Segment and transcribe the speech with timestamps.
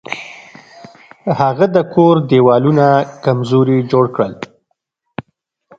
[1.39, 2.87] هغه د کور دیوالونه
[3.25, 4.33] کمزوري جوړ کړل.